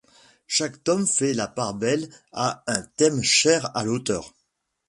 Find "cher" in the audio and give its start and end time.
3.21-3.69